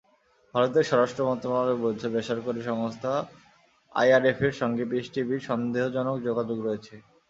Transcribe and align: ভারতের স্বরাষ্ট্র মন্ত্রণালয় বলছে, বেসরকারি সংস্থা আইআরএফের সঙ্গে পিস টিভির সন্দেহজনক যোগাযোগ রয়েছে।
ভারতের 0.55 0.87
স্বরাষ্ট্র 0.89 1.21
মন্ত্রণালয় 1.29 1.79
বলছে, 1.85 2.05
বেসরকারি 2.09 2.61
সংস্থা 2.69 3.11
আইআরএফের 3.95 4.53
সঙ্গে 4.61 4.83
পিস 4.91 5.05
টিভির 5.13 5.47
সন্দেহজনক 5.49 6.17
যোগাযোগ 6.27 6.57
রয়েছে। 6.61 6.95